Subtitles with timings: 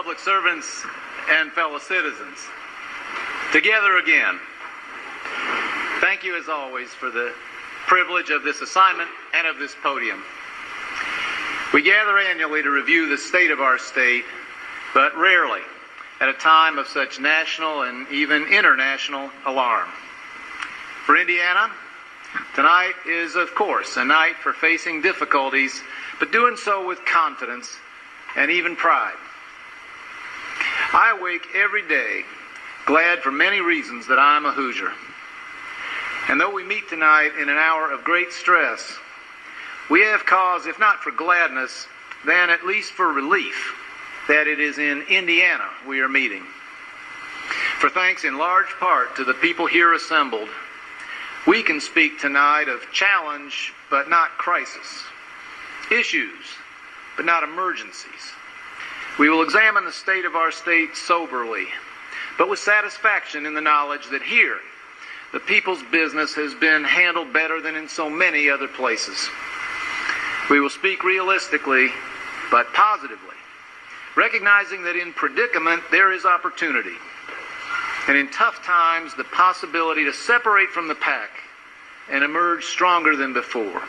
[0.00, 0.82] public servants,
[1.30, 2.38] and fellow citizens.
[3.52, 4.40] Together again.
[6.00, 7.34] Thank you, as always, for the
[7.86, 10.22] privilege of this assignment and of this podium.
[11.74, 14.24] We gather annually to review the state of our state,
[14.94, 15.60] but rarely
[16.20, 19.90] at a time of such national and even international alarm.
[21.04, 21.70] For Indiana,
[22.54, 25.82] tonight is, of course, a night for facing difficulties,
[26.18, 27.76] but doing so with confidence
[28.34, 29.12] and even pride.
[30.92, 32.24] I wake every day
[32.84, 34.90] glad for many reasons that I'm a Hoosier.
[36.28, 38.98] And though we meet tonight in an hour of great stress,
[39.88, 41.86] we have cause, if not for gladness,
[42.26, 43.76] then at least for relief
[44.26, 46.44] that it is in Indiana we are meeting.
[47.78, 50.48] For thanks in large part to the people here assembled,
[51.46, 55.04] we can speak tonight of challenge but not crisis,
[55.90, 56.46] issues
[57.16, 58.32] but not emergencies.
[59.20, 61.66] We will examine the state of our state soberly,
[62.38, 64.56] but with satisfaction in the knowledge that here,
[65.34, 69.28] the people's business has been handled better than in so many other places.
[70.48, 71.90] We will speak realistically,
[72.50, 73.36] but positively,
[74.16, 76.96] recognizing that in predicament there is opportunity,
[78.08, 81.28] and in tough times the possibility to separate from the pack
[82.10, 83.82] and emerge stronger than before.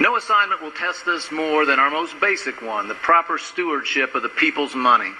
[0.00, 4.22] No assignment will test us more than our most basic one, the proper stewardship of
[4.22, 5.12] the people's money.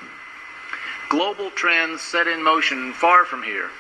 [1.08, 3.70] Global trends set in motion far from here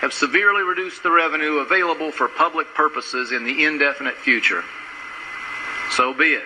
[0.00, 4.62] have severely reduced the revenue available for public purposes in the indefinite future.
[5.90, 6.44] So be it.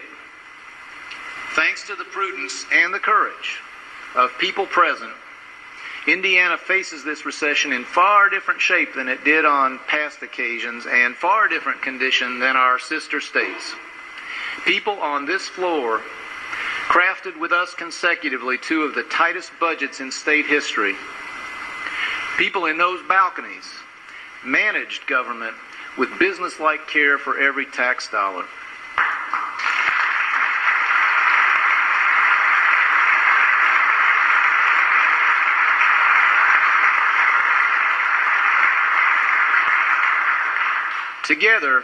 [1.55, 3.61] Thanks to the prudence and the courage
[4.15, 5.13] of people present,
[6.07, 11.17] Indiana faces this recession in far different shape than it did on past occasions and
[11.17, 13.75] far different condition than our sister states.
[14.65, 16.01] People on this floor
[16.87, 20.95] crafted with us consecutively two of the tightest budgets in state history.
[22.39, 23.69] People in those balconies
[24.45, 25.57] managed government
[25.99, 28.45] with business-like care for every tax dollar.
[41.27, 41.83] Together,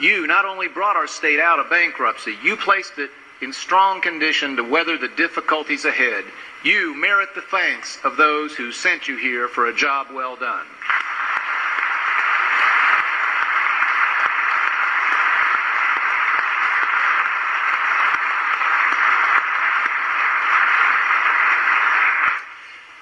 [0.00, 4.54] you not only brought our state out of bankruptcy, you placed it in strong condition
[4.54, 6.24] to weather the difficulties ahead.
[6.64, 10.64] You merit the thanks of those who sent you here for a job well done.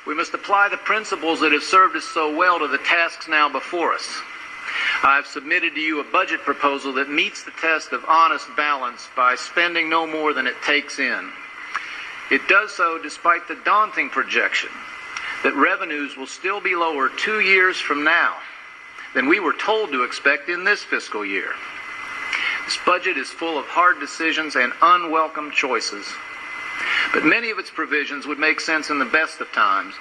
[0.07, 3.51] We must apply the principles that have served us so well to the tasks now
[3.51, 4.23] before us.
[5.03, 9.35] I've submitted to you a budget proposal that meets the test of honest balance by
[9.35, 11.31] spending no more than it takes in.
[12.31, 14.69] It does so despite the daunting projection
[15.43, 18.37] that revenues will still be lower two years from now
[19.15, 21.55] than we were told to expect in this fiscal year.
[22.67, 26.07] This budget is full of hard decisions and unwelcome choices.
[27.15, 29.95] But many of its provisions would make sense in the best of times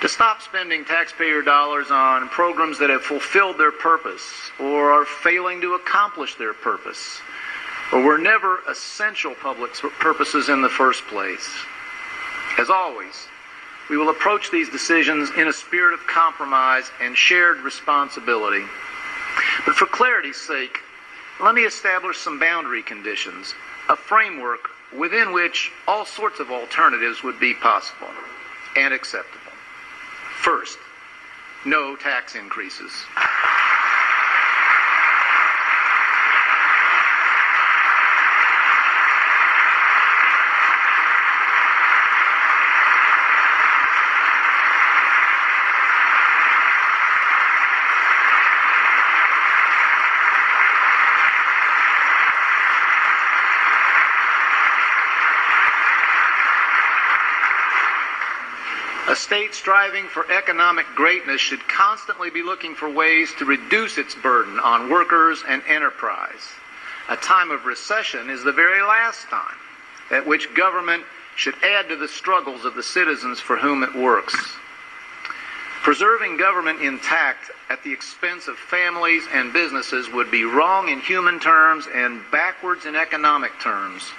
[0.00, 4.22] to stop spending taxpayer dollars on programs that have fulfilled their purpose
[4.60, 7.20] or are failing to accomplish their purpose
[7.92, 11.48] or were never essential public purposes in the first place.
[12.58, 13.26] As always,
[13.90, 18.64] we will approach these decisions in a spirit of compromise and shared responsibility.
[19.64, 20.78] But for clarity's sake,
[21.40, 23.54] let me establish some boundary conditions,
[23.88, 28.08] a framework within which all sorts of alternatives would be possible
[28.76, 29.47] and acceptable.
[30.42, 30.78] First,
[31.64, 32.92] no tax increases.
[59.18, 64.58] State striving for economic greatness should constantly be looking for ways to reduce its burden
[64.60, 66.52] on workers and enterprise.
[67.08, 69.56] A time of recession is the very last time
[70.10, 71.04] at which government
[71.36, 74.34] should add to the struggles of the citizens for whom it works.
[75.82, 81.38] Preserving government intact at the expense of families and businesses would be wrong in human
[81.38, 84.12] terms and backwards in economic terms.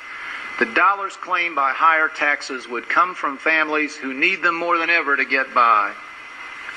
[0.60, 4.90] The dollars claimed by higher taxes would come from families who need them more than
[4.90, 5.94] ever to get by.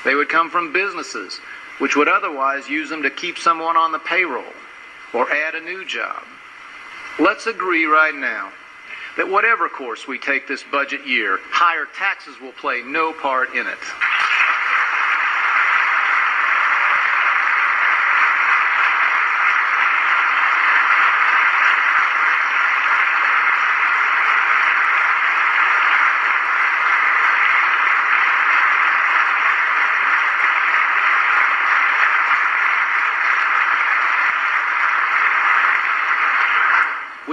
[0.05, 1.41] They would come from businesses
[1.79, 4.53] which would otherwise use them to keep someone on the payroll
[5.13, 6.23] or add a new job.
[7.19, 8.53] Let's agree right now
[9.17, 13.67] that whatever course we take this budget year, higher taxes will play no part in
[13.67, 13.77] it.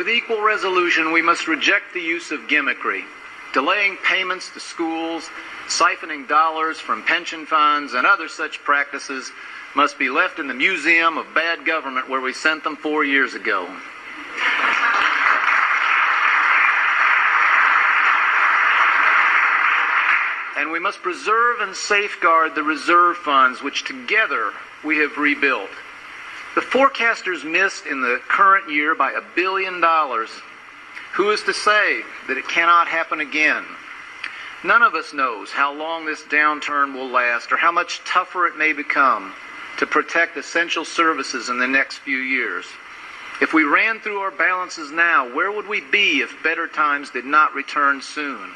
[0.01, 3.03] With equal resolution, we must reject the use of gimmickry,
[3.53, 5.29] delaying payments to schools,
[5.67, 9.33] siphoning dollars from pension funds, and other such practices
[9.75, 13.35] must be left in the museum of bad government where we sent them four years
[13.35, 13.65] ago.
[20.57, 24.53] And we must preserve and safeguard the reserve funds which together
[24.85, 25.71] we have rebuilt.
[26.61, 30.29] The forecasters missed in the current year by a billion dollars.
[31.15, 33.65] Who is to say that it cannot happen again?
[34.63, 38.59] None of us knows how long this downturn will last or how much tougher it
[38.59, 39.33] may become
[39.79, 42.67] to protect essential services in the next few years.
[43.41, 47.25] If we ran through our balances now, where would we be if better times did
[47.25, 48.51] not return soon?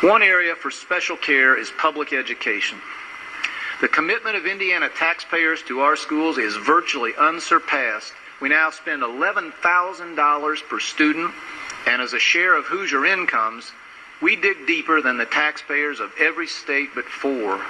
[0.00, 2.78] One area for special care is public education.
[3.78, 8.14] The commitment of Indiana taxpayers to our schools is virtually unsurpassed.
[8.40, 11.34] We now spend $11,000 per student,
[11.86, 13.72] and as a share of Hoosier incomes,
[14.22, 17.60] we dig deeper than the taxpayers of every state but four.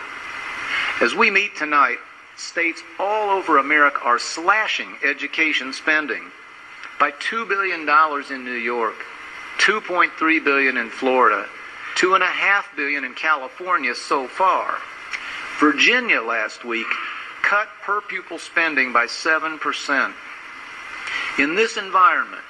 [1.01, 1.99] As we meet tonight,
[2.37, 6.31] states all over America are slashing education spending
[7.01, 7.81] by $2 billion
[8.31, 8.95] in New York,
[9.59, 11.49] 2.3 billion in Florida,
[11.97, 14.79] 2.5 billion in California so far.
[15.59, 16.87] Virginia last week
[17.43, 20.13] cut per pupil spending by 7%.
[21.39, 22.43] In this environment,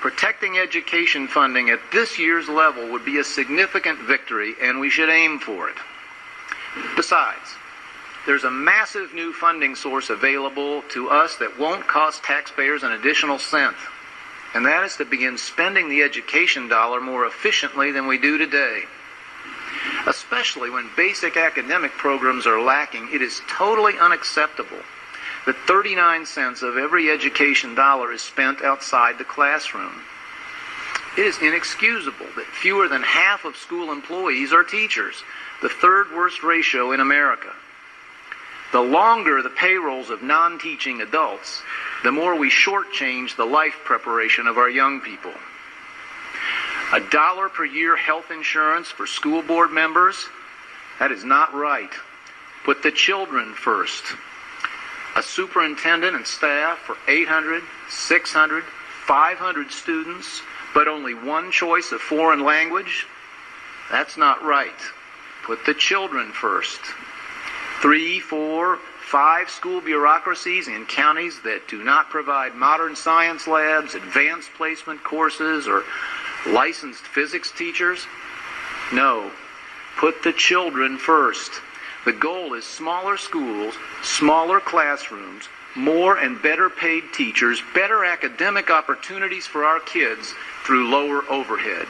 [0.00, 5.10] protecting education funding at this year's level would be a significant victory, and we should
[5.10, 5.76] aim for it.
[6.96, 7.56] Besides,
[8.24, 13.38] there's a massive new funding source available to us that won't cost taxpayers an additional
[13.38, 13.76] cent,
[14.54, 18.84] and that is to begin spending the education dollar more efficiently than we do today.
[20.06, 24.82] Especially when basic academic programs are lacking, it is totally unacceptable
[25.46, 30.02] that 39 cents of every education dollar is spent outside the classroom.
[31.16, 35.22] It is inexcusable that fewer than half of school employees are teachers,
[35.60, 37.52] the third worst ratio in America.
[38.72, 41.62] The longer the payrolls of non teaching adults,
[42.02, 45.34] the more we shortchange the life preparation of our young people.
[46.92, 50.28] A dollar per year health insurance for school board members?
[50.98, 51.90] That is not right.
[52.64, 54.04] Put the children first.
[55.16, 58.64] A superintendent and staff for 800, 600,
[59.06, 60.42] 500 students,
[60.74, 63.06] but only one choice of foreign language?
[63.90, 64.70] That's not right.
[65.44, 66.80] Put the children first.
[67.80, 74.50] Three, four, five school bureaucracies in counties that do not provide modern science labs, advanced
[74.56, 75.84] placement courses, or
[76.46, 78.06] licensed physics teachers?
[78.92, 79.30] No.
[79.96, 81.52] Put the children first.
[82.04, 89.46] The goal is smaller schools, smaller classrooms, more and better paid teachers, better academic opportunities
[89.46, 90.34] for our kids
[90.64, 91.86] through lower overhead.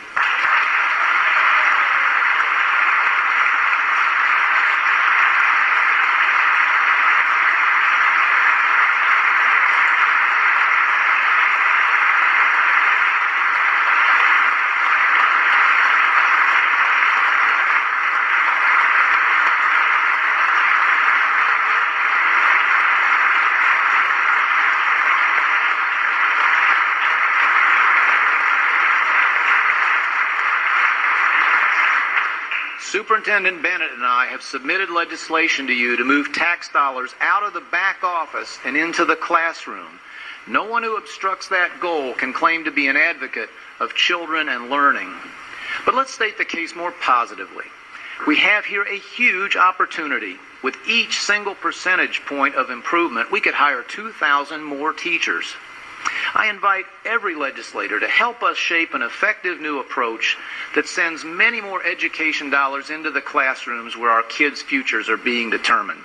[33.13, 37.53] Superintendent Bennett and I have submitted legislation to you to move tax dollars out of
[37.53, 40.01] the back office and into the classroom.
[40.47, 43.51] No one who obstructs that goal can claim to be an advocate
[43.81, 45.13] of children and learning.
[45.85, 47.67] But let's state the case more positively.
[48.27, 50.39] We have here a huge opportunity.
[50.63, 55.53] With each single percentage point of improvement, we could hire 2,000 more teachers.
[56.35, 60.39] I invite every legislator to help us shape an effective new approach
[60.75, 65.51] that sends many more education dollars into the classrooms where our kids' futures are being
[65.51, 66.05] determined.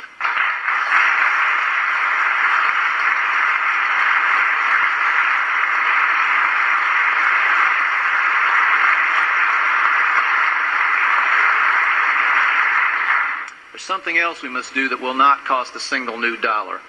[13.72, 16.82] There's something else we must do that will not cost a single new dollar.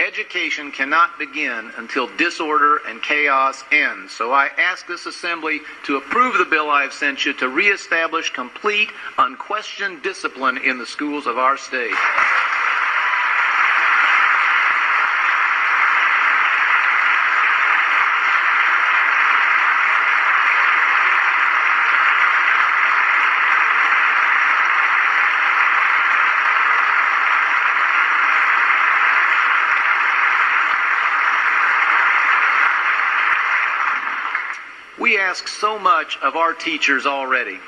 [0.00, 4.10] Education cannot begin until disorder and chaos end.
[4.10, 8.30] So I ask this assembly to approve the bill I have sent you to reestablish
[8.30, 11.94] complete, unquestioned discipline in the schools of our state.
[35.04, 37.58] We ask so much of our teachers already.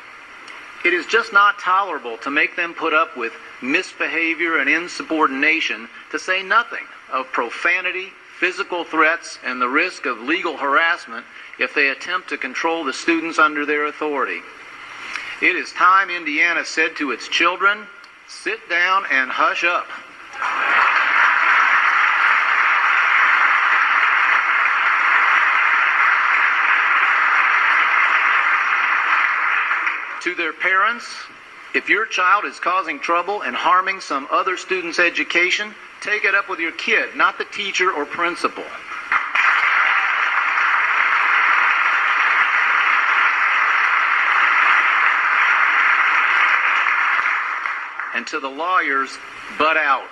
[0.84, 6.18] It is just not tolerable to make them put up with misbehavior and insubordination, to
[6.20, 11.26] say nothing of profanity, physical threats, and the risk of legal harassment
[11.58, 14.42] if they attempt to control the students under their authority.
[15.42, 17.88] It is time Indiana said to its children,
[18.28, 19.88] sit down and hush up.
[30.26, 31.06] To their parents,
[31.72, 36.48] if your child is causing trouble and harming some other student's education, take it up
[36.48, 38.64] with your kid, not the teacher or principal.
[48.16, 49.16] And to the lawyers,
[49.60, 50.08] butt out.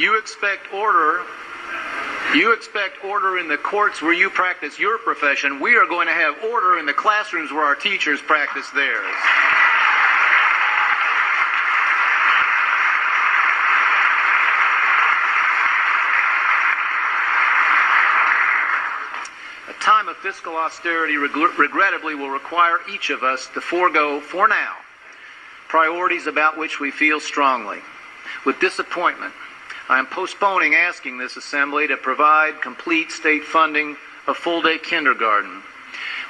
[0.00, 1.22] You expect order.
[2.34, 5.58] You expect order in the courts where you practice your profession.
[5.58, 9.06] We are going to have order in the classrooms where our teachers practice theirs.
[19.68, 24.76] A time of fiscal austerity regrettably will require each of us to forego, for now,
[25.68, 27.78] priorities about which we feel strongly.
[28.46, 29.32] With disappointment,
[29.90, 33.96] I am postponing asking this assembly to provide complete state funding
[34.28, 35.64] of full day kindergarten.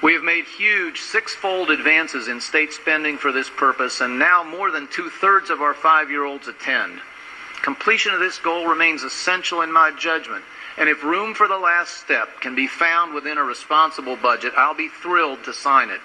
[0.02, 4.42] We have made huge six fold advances in state spending for this purpose, and now
[4.42, 7.00] more than two thirds of our five year olds attend.
[7.60, 10.42] Completion of this goal remains essential in my judgment,
[10.78, 14.72] and if room for the last step can be found within a responsible budget, I'll
[14.72, 16.00] be thrilled to sign it.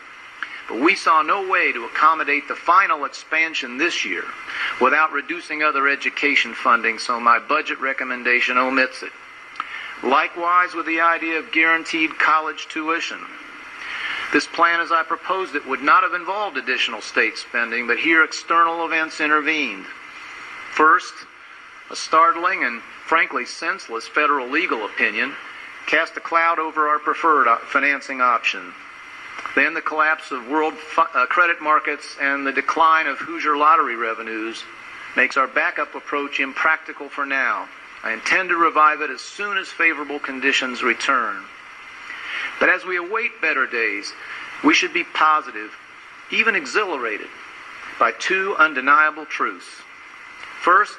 [0.67, 4.23] But we saw no way to accommodate the final expansion this year
[4.81, 9.11] without reducing other education funding, so my budget recommendation omits it.
[10.03, 13.19] Likewise with the idea of guaranteed college tuition.
[14.33, 18.23] This plan, as I proposed it, would not have involved additional state spending, but here
[18.23, 19.85] external events intervened.
[20.73, 21.13] First,
[21.89, 25.35] a startling and frankly senseless federal legal opinion
[25.85, 28.73] cast a cloud over our preferred uh, financing option.
[29.55, 34.63] Then the collapse of world uh, credit markets and the decline of Hoosier lottery revenues
[35.15, 37.67] makes our backup approach impractical for now.
[38.03, 41.43] I intend to revive it as soon as favorable conditions return.
[42.59, 44.13] But as we await better days,
[44.63, 45.71] we should be positive,
[46.31, 47.27] even exhilarated,
[47.99, 49.81] by two undeniable truths.
[50.61, 50.93] First,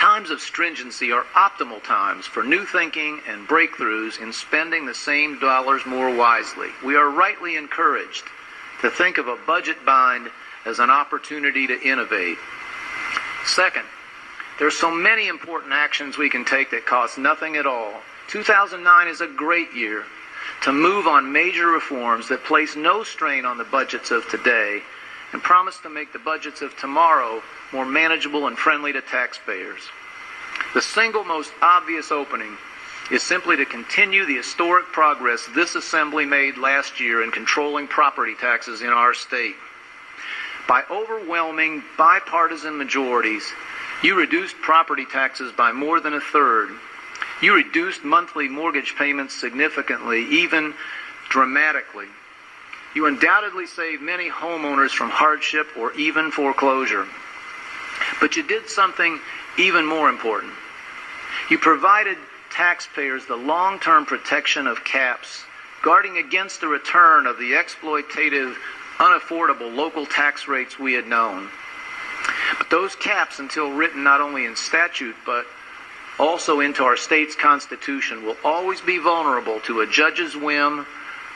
[0.00, 5.38] Times of stringency are optimal times for new thinking and breakthroughs in spending the same
[5.38, 6.68] dollars more wisely.
[6.82, 8.24] We are rightly encouraged
[8.80, 10.30] to think of a budget bind
[10.64, 12.38] as an opportunity to innovate.
[13.44, 13.84] Second,
[14.58, 18.00] there are so many important actions we can take that cost nothing at all.
[18.28, 20.06] 2009 is a great year
[20.62, 24.80] to move on major reforms that place no strain on the budgets of today
[25.34, 29.80] and promise to make the budgets of tomorrow more manageable and friendly to taxpayers.
[30.74, 32.56] The single most obvious opening
[33.10, 38.34] is simply to continue the historic progress this assembly made last year in controlling property
[38.34, 39.56] taxes in our state.
[40.68, 43.52] By overwhelming bipartisan majorities,
[44.02, 46.70] you reduced property taxes by more than a third.
[47.42, 50.74] You reduced monthly mortgage payments significantly, even
[51.28, 52.06] dramatically.
[52.94, 57.06] You undoubtedly saved many homeowners from hardship or even foreclosure.
[58.20, 59.18] But you did something
[59.58, 60.52] even more important.
[61.50, 62.18] You provided
[62.50, 65.44] taxpayers the long term protection of caps,
[65.82, 68.56] guarding against the return of the exploitative,
[68.98, 71.48] unaffordable local tax rates we had known.
[72.58, 75.46] But those caps, until written not only in statute but
[76.18, 80.86] also into our state's constitution, will always be vulnerable to a judge's whim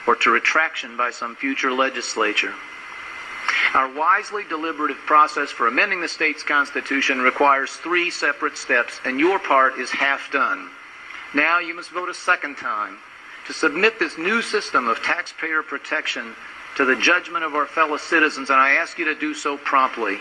[0.06, 2.52] or to retraction by some future legislature.
[3.74, 9.40] Our wisely deliberative process for amending the state's constitution requires three separate steps, and your
[9.40, 10.70] part is half done.
[11.34, 12.98] Now you must vote a second time
[13.48, 16.36] to submit this new system of taxpayer protection
[16.76, 20.18] to the judgment of our fellow citizens, and I ask you to do so promptly.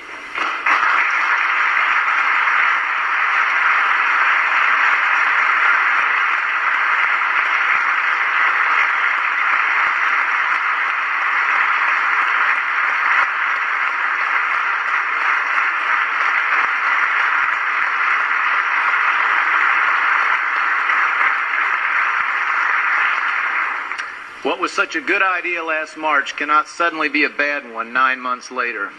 [24.73, 28.89] Such a good idea last March cannot suddenly be a bad one nine months later.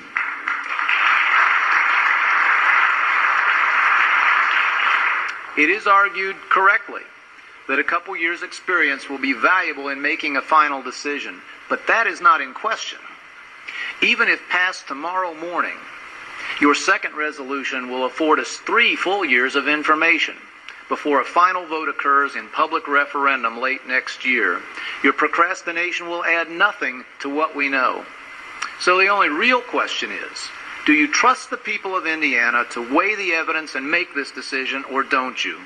[5.58, 7.02] It is argued correctly
[7.66, 12.06] that a couple years' experience will be valuable in making a final decision, but that
[12.06, 13.00] is not in question.
[14.00, 15.76] Even if passed tomorrow morning,
[16.60, 20.36] your second resolution will afford us three full years of information
[20.88, 24.60] before a final vote occurs in public referendum late next year.
[25.02, 28.04] Your procrastination will add nothing to what we know.
[28.80, 30.48] So the only real question is,
[30.86, 34.84] do you trust the people of Indiana to weigh the evidence and make this decision,
[34.90, 35.58] or don't you?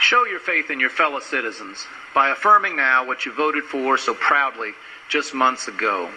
[0.00, 4.14] Show your faith in your fellow citizens by affirming now what you voted for so
[4.14, 4.72] proudly
[5.08, 6.08] just months ago.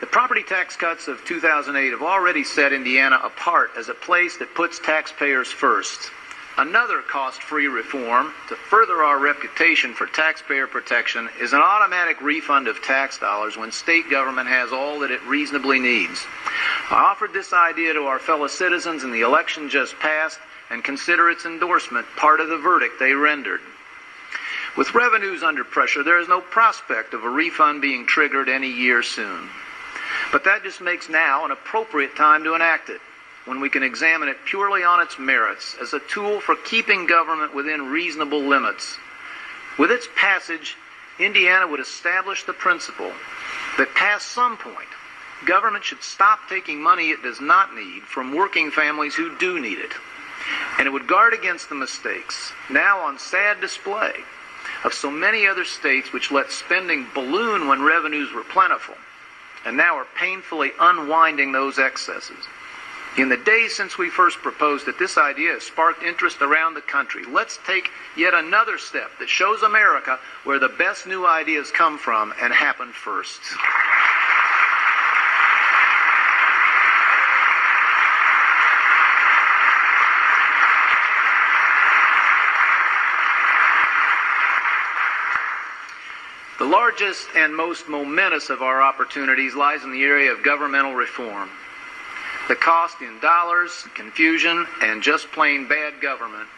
[0.00, 4.54] The property tax cuts of 2008 have already set Indiana apart as a place that
[4.54, 6.10] puts taxpayers first.
[6.58, 12.68] Another cost free reform to further our reputation for taxpayer protection is an automatic refund
[12.68, 16.26] of tax dollars when state government has all that it reasonably needs.
[16.92, 21.30] I offered this idea to our fellow citizens in the election just passed and consider
[21.30, 23.62] its endorsement part of the verdict they rendered.
[24.76, 29.02] With revenues under pressure, there is no prospect of a refund being triggered any year
[29.02, 29.48] soon.
[30.32, 33.00] But that just makes now an appropriate time to enact it
[33.46, 37.54] when we can examine it purely on its merits as a tool for keeping government
[37.54, 38.98] within reasonable limits.
[39.78, 40.76] With its passage,
[41.18, 43.12] Indiana would establish the principle
[43.78, 44.88] that past some point,
[45.46, 49.78] government should stop taking money it does not need from working families who do need
[49.78, 49.92] it.
[50.78, 54.12] And it would guard against the mistakes, now on sad display,
[54.84, 58.96] of so many other states which let spending balloon when revenues were plentiful,
[59.64, 62.48] and now are painfully unwinding those excesses.
[63.18, 66.80] In the days since we first proposed it, this idea has sparked interest around the
[66.80, 67.24] country.
[67.26, 72.32] Let's take yet another step that shows America where the best new ideas come from
[72.40, 73.40] and happen first.
[86.72, 91.50] Largest and most momentous of our opportunities lies in the area of governmental reform.
[92.48, 96.48] The cost in dollars, confusion, and just plain bad government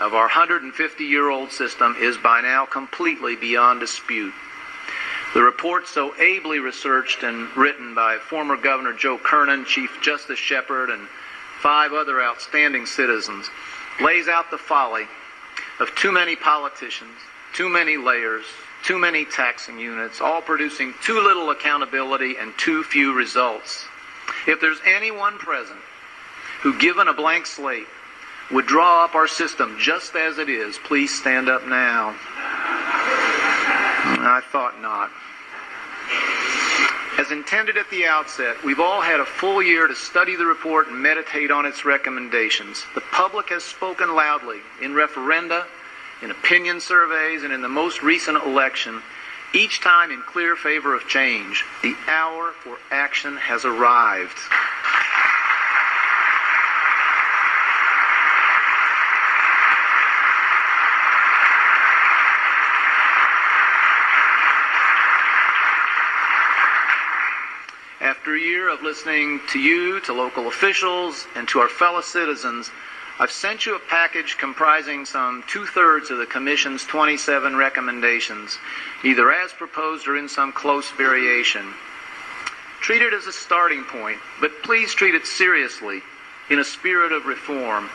[0.00, 4.34] of our 150 year old system is by now completely beyond dispute.
[5.32, 10.90] The report, so ably researched and written by former Governor Joe Kernan, Chief Justice Shepard,
[10.90, 11.06] and
[11.60, 13.48] five other outstanding citizens,
[14.00, 15.06] lays out the folly
[15.78, 17.14] of too many politicians,
[17.54, 18.44] too many layers,
[18.82, 23.84] too many taxing units, all producing too little accountability and too few results.
[24.46, 25.80] If there's anyone present
[26.62, 27.86] who, given a blank slate,
[28.50, 32.14] would draw up our system just as it is, please stand up now.
[34.24, 35.10] I thought not.
[37.18, 40.88] As intended at the outset, we've all had a full year to study the report
[40.88, 42.84] and meditate on its recommendations.
[42.94, 45.66] The public has spoken loudly in referenda,
[46.22, 49.02] in opinion surveys, and in the most recent election,
[49.52, 51.64] each time in clear favor of change.
[51.82, 54.38] The hour for action has arrived.
[68.00, 72.70] After a year of listening to you, to local officials, and to our fellow citizens,
[73.18, 78.58] I've sent you a package comprising some two thirds of the Commission's 27 recommendations,
[79.04, 81.74] either as proposed or in some close variation.
[82.80, 86.02] Treat it as a starting point, but please treat it seriously
[86.48, 87.90] in a spirit of reform.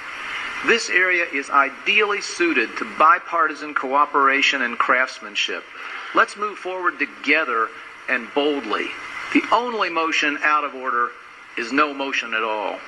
[0.66, 5.64] This area is ideally suited to bipartisan cooperation and craftsmanship.
[6.16, 7.70] Let's move forward together
[8.08, 8.88] and boldly.
[9.34, 11.10] The only motion out of order
[11.58, 12.80] is no motion at all.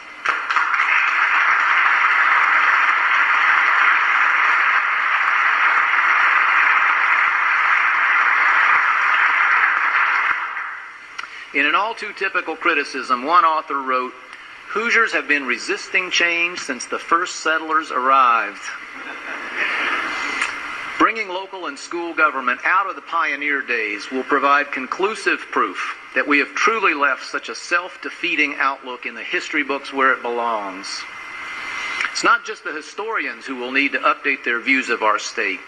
[11.54, 14.14] In an all too typical criticism, one author wrote,
[14.68, 18.62] Hoosiers have been resisting change since the first settlers arrived.
[21.00, 26.28] Bringing local and school government out of the pioneer days will provide conclusive proof that
[26.28, 30.22] we have truly left such a self defeating outlook in the history books where it
[30.22, 31.02] belongs.
[32.12, 35.62] It's not just the historians who will need to update their views of our state.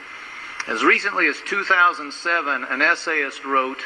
[0.67, 3.79] As recently as 2007, an essayist wrote,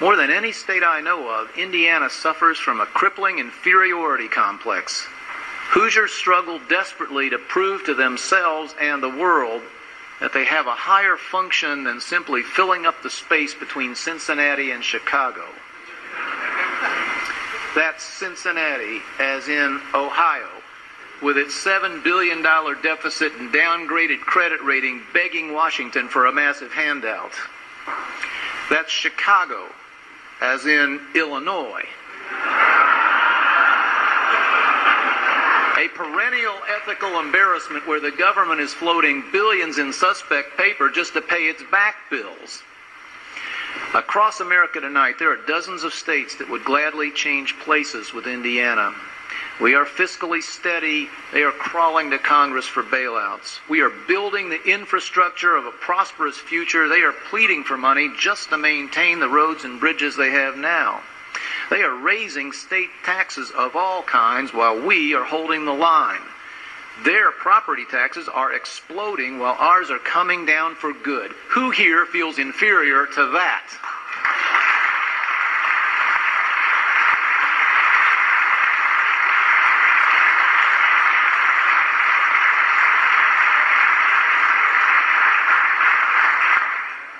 [0.00, 5.06] more than any state I know of, Indiana suffers from a crippling inferiority complex.
[5.70, 9.62] Hoosiers struggle desperately to prove to themselves and the world
[10.20, 14.84] that they have a higher function than simply filling up the space between Cincinnati and
[14.84, 15.44] Chicago.
[17.74, 20.48] That's Cincinnati, as in Ohio,
[21.22, 27.32] with its $7 billion deficit and downgraded credit rating begging Washington for a massive handout.
[28.68, 29.68] That's Chicago,
[30.42, 31.84] as in Illinois.
[35.78, 41.20] A perennial ethical embarrassment where the government is floating billions in suspect paper just to
[41.20, 42.62] pay its back bills.
[43.94, 48.92] Across America tonight, there are dozens of states that would gladly change places with Indiana.
[49.60, 51.08] We are fiscally steady.
[51.32, 53.58] They are crawling to Congress for bailouts.
[53.68, 56.88] We are building the infrastructure of a prosperous future.
[56.88, 61.02] They are pleading for money just to maintain the roads and bridges they have now.
[61.70, 66.20] They are raising state taxes of all kinds while we are holding the line.
[67.04, 71.32] Their property taxes are exploding while ours are coming down for good.
[71.50, 73.64] Who here feels inferior to that?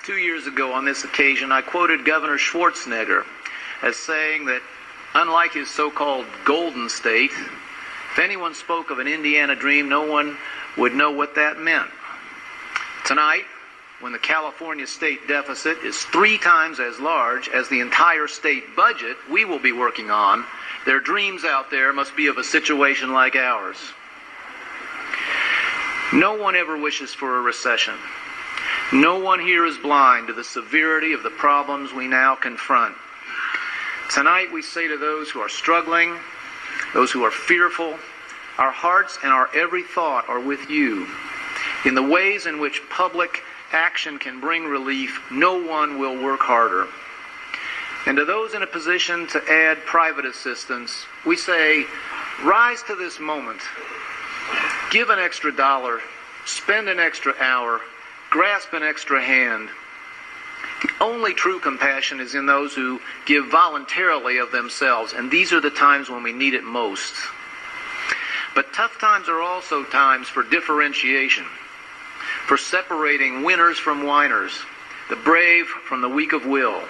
[0.04, 3.24] Two years ago on this occasion, I quoted Governor Schwarzenegger
[3.80, 4.60] as saying that,
[5.14, 10.36] unlike his so called Golden State, if anyone spoke of an Indiana dream, no one
[10.76, 11.88] would know what that meant.
[13.04, 13.44] Tonight,
[14.00, 19.16] when the California state deficit is three times as large as the entire state budget
[19.30, 20.44] we will be working on,
[20.86, 23.76] their dreams out there must be of a situation like ours.
[26.12, 27.94] No one ever wishes for a recession.
[28.92, 32.94] No one here is blind to the severity of the problems we now confront.
[34.10, 36.18] Tonight we say to those who are struggling,
[36.92, 37.98] those who are fearful,
[38.58, 41.06] our hearts and our every thought are with you.
[41.86, 46.86] In the ways in which public action can bring relief, no one will work harder.
[48.06, 51.86] And to those in a position to add private assistance, we say,
[52.44, 53.60] rise to this moment.
[54.90, 56.00] Give an extra dollar,
[56.44, 57.80] spend an extra hour,
[58.32, 59.68] grasp an extra hand.
[61.02, 65.68] Only true compassion is in those who give voluntarily of themselves, and these are the
[65.68, 67.12] times when we need it most.
[68.54, 71.44] But tough times are also times for differentiation,
[72.46, 74.58] for separating winners from whiners,
[75.10, 76.82] the brave from the weak of will.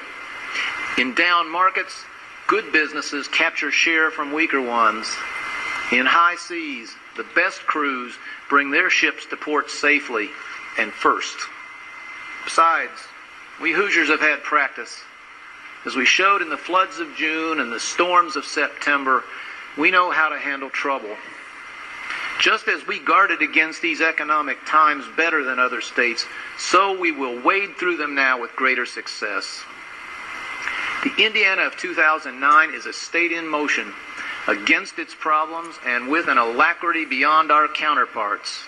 [0.97, 2.05] In down markets,
[2.47, 5.09] good businesses capture share from weaker ones.
[5.91, 8.15] In high seas, the best crews
[8.49, 10.31] bring their ships to port safely
[10.79, 11.37] and first.
[12.45, 12.93] Besides,
[13.61, 15.03] we Hoosiers have had practice.
[15.85, 19.25] As we showed in the floods of June and the storms of September,
[19.77, 21.17] we know how to handle trouble.
[22.41, 26.27] Just as we guarded against these economic times better than other states,
[26.59, 29.63] so we will wade through them now with greater success.
[31.05, 33.93] The Indiana of 2009 is a state in motion
[34.49, 38.65] against its problems and with an alacrity beyond our counterparts.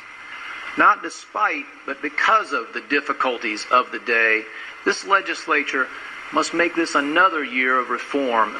[0.77, 4.45] Not despite, but because of the difficulties of the day,
[4.85, 5.89] this legislature
[6.33, 8.57] must make this another year of reform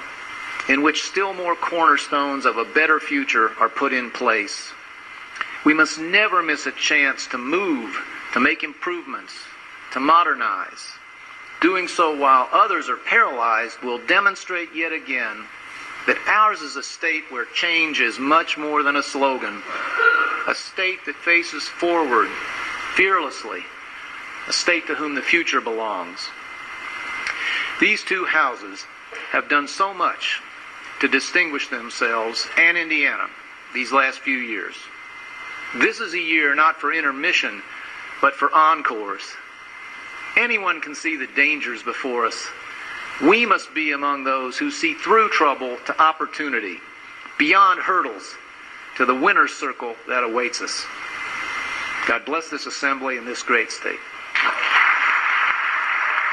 [0.69, 4.73] in which still more cornerstones of a better future are put in place.
[5.65, 7.97] We must never miss a chance to move,
[8.33, 9.35] to make improvements,
[9.93, 10.93] to modernize.
[11.61, 15.45] Doing so while others are paralyzed will demonstrate yet again
[16.07, 19.63] that ours is a state where change is much more than a slogan,
[20.47, 22.29] a state that faces forward
[22.95, 23.65] fearlessly,
[24.49, 26.29] a state to whom the future belongs.
[27.81, 28.85] These two houses
[29.31, 30.41] have done so much
[31.01, 33.27] to distinguish themselves and Indiana
[33.73, 34.77] these last few years.
[35.77, 37.63] This is a year not for intermission,
[38.21, 39.23] but for encores.
[40.37, 42.47] Anyone can see the dangers before us.
[43.23, 46.79] We must be among those who see through trouble to opportunity,
[47.39, 48.37] beyond hurdles
[48.97, 50.87] to the winner's circle that awaits us.
[52.07, 53.99] God bless this assembly and this great state.